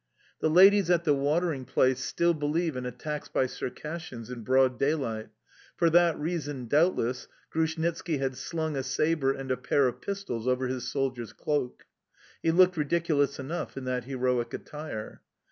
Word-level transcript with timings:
The 0.39 0.49
ladies 0.49 0.89
at 0.89 1.03
the 1.03 1.13
watering 1.13 1.63
place 1.63 1.99
still 2.03 2.33
believe 2.33 2.75
in 2.75 2.87
attacks 2.87 3.27
by 3.27 3.45
Circassians 3.45 4.31
in 4.31 4.41
broad 4.41 4.79
daylight; 4.79 5.29
for 5.77 5.91
that 5.91 6.17
reason, 6.19 6.65
doubtless, 6.65 7.27
Grushnitski 7.51 8.17
had 8.17 8.35
slung 8.35 8.75
a 8.75 8.81
sabre 8.81 9.31
and 9.31 9.51
a 9.51 9.57
pair 9.57 9.87
of 9.87 10.01
pistols 10.01 10.47
over 10.47 10.65
his 10.65 10.89
soldier's 10.91 11.33
cloak. 11.33 11.83
He 12.41 12.49
looked 12.49 12.77
ridiculous 12.77 13.37
enough 13.37 13.77
in 13.77 13.83
that 13.85 14.05
heroic 14.05 14.51
attire. 14.55 15.21